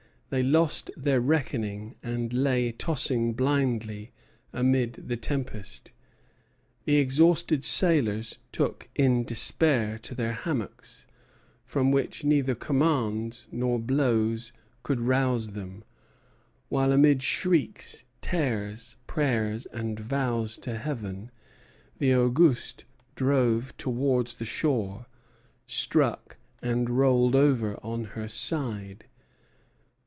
They 0.31 0.43
lost 0.43 0.91
their 0.95 1.19
reckoning 1.19 1.95
and 2.01 2.31
lay 2.31 2.71
tossing 2.71 3.33
blindly 3.33 4.13
amid 4.53 4.93
the 4.93 5.17
tempest. 5.17 5.91
The 6.85 6.95
exhausted 6.95 7.65
sailors 7.65 8.37
took, 8.53 8.87
in 8.95 9.25
despair, 9.25 9.99
to 10.03 10.15
their 10.15 10.31
hammocks, 10.31 11.05
from 11.65 11.91
which 11.91 12.23
neither 12.23 12.55
commands 12.55 13.49
nor 13.51 13.77
blows 13.77 14.53
could 14.83 15.01
rouse 15.01 15.49
them, 15.49 15.83
while 16.69 16.93
amid 16.93 17.21
shrieks, 17.21 18.05
tears, 18.21 18.95
prayers, 19.07 19.65
and 19.65 19.99
vows 19.99 20.55
to 20.59 20.77
Heaven, 20.77 21.29
the 21.97 22.13
"Auguste" 22.15 22.85
drove 23.15 23.75
towards 23.75 24.35
the 24.35 24.45
shore, 24.45 25.07
struck, 25.67 26.37
and 26.61 26.89
rolled 26.89 27.35
over 27.35 27.75
on 27.83 28.05
her 28.15 28.29
side. 28.29 29.03